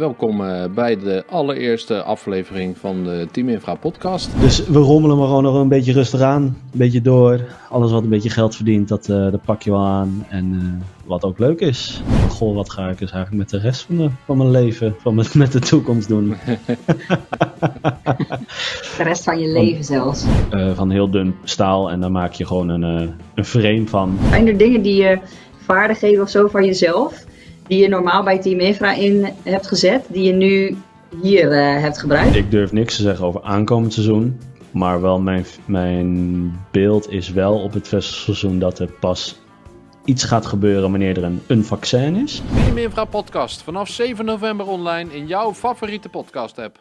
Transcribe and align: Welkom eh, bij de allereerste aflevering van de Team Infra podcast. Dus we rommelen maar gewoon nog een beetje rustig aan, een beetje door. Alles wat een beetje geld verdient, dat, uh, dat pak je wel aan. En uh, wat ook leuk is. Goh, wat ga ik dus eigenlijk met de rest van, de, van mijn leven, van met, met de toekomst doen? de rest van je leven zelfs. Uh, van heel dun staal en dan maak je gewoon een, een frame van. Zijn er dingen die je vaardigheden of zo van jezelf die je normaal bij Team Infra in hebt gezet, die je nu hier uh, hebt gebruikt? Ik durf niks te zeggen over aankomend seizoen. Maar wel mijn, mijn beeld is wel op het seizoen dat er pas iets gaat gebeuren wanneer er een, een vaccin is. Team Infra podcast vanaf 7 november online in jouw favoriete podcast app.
Welkom 0.00 0.44
eh, 0.44 0.64
bij 0.74 0.96
de 0.96 1.24
allereerste 1.28 2.02
aflevering 2.02 2.78
van 2.78 3.04
de 3.04 3.28
Team 3.30 3.48
Infra 3.48 3.74
podcast. 3.74 4.40
Dus 4.40 4.66
we 4.66 4.78
rommelen 4.78 5.16
maar 5.16 5.26
gewoon 5.26 5.42
nog 5.42 5.54
een 5.54 5.68
beetje 5.68 5.92
rustig 5.92 6.20
aan, 6.20 6.42
een 6.42 6.54
beetje 6.72 7.00
door. 7.00 7.40
Alles 7.70 7.90
wat 7.90 8.02
een 8.02 8.08
beetje 8.08 8.30
geld 8.30 8.56
verdient, 8.56 8.88
dat, 8.88 9.08
uh, 9.08 9.30
dat 9.30 9.42
pak 9.44 9.62
je 9.62 9.70
wel 9.70 9.84
aan. 9.84 10.26
En 10.28 10.52
uh, 10.52 10.62
wat 11.08 11.24
ook 11.24 11.38
leuk 11.38 11.60
is. 11.60 12.02
Goh, 12.28 12.54
wat 12.54 12.70
ga 12.70 12.88
ik 12.88 12.98
dus 12.98 13.10
eigenlijk 13.10 13.42
met 13.42 13.50
de 13.50 13.68
rest 13.68 13.82
van, 13.82 13.96
de, 13.96 14.10
van 14.24 14.36
mijn 14.36 14.50
leven, 14.50 14.94
van 14.98 15.14
met, 15.14 15.34
met 15.34 15.52
de 15.52 15.60
toekomst 15.60 16.08
doen? 16.08 16.28
de 18.96 19.02
rest 19.02 19.24
van 19.24 19.38
je 19.38 19.48
leven 19.48 19.84
zelfs. 19.84 20.24
Uh, 20.52 20.76
van 20.76 20.90
heel 20.90 21.10
dun 21.10 21.34
staal 21.44 21.90
en 21.90 22.00
dan 22.00 22.12
maak 22.12 22.32
je 22.32 22.46
gewoon 22.46 22.68
een, 22.68 23.14
een 23.34 23.44
frame 23.44 23.86
van. 23.86 24.18
Zijn 24.28 24.46
er 24.46 24.56
dingen 24.56 24.82
die 24.82 25.02
je 25.02 25.18
vaardigheden 25.64 26.22
of 26.22 26.28
zo 26.28 26.48
van 26.48 26.64
jezelf 26.64 27.24
die 27.68 27.78
je 27.78 27.88
normaal 27.88 28.22
bij 28.22 28.38
Team 28.38 28.60
Infra 28.60 28.92
in 28.92 29.28
hebt 29.42 29.66
gezet, 29.66 30.04
die 30.08 30.24
je 30.24 30.32
nu 30.32 30.76
hier 31.22 31.52
uh, 31.52 31.80
hebt 31.82 31.98
gebruikt? 31.98 32.34
Ik 32.34 32.50
durf 32.50 32.72
niks 32.72 32.96
te 32.96 33.02
zeggen 33.02 33.26
over 33.26 33.42
aankomend 33.42 33.92
seizoen. 33.92 34.40
Maar 34.70 35.00
wel 35.00 35.20
mijn, 35.20 35.46
mijn 35.64 36.52
beeld 36.70 37.10
is 37.10 37.30
wel 37.30 37.62
op 37.62 37.72
het 37.72 37.86
seizoen 37.98 38.58
dat 38.58 38.78
er 38.78 38.90
pas 39.00 39.40
iets 40.04 40.24
gaat 40.24 40.46
gebeuren 40.46 40.90
wanneer 40.90 41.16
er 41.16 41.24
een, 41.24 41.42
een 41.46 41.64
vaccin 41.64 42.16
is. 42.16 42.42
Team 42.64 42.78
Infra 42.78 43.04
podcast 43.04 43.62
vanaf 43.62 43.88
7 43.88 44.24
november 44.24 44.66
online 44.66 45.14
in 45.14 45.26
jouw 45.26 45.54
favoriete 45.54 46.08
podcast 46.08 46.58
app. 46.58 46.74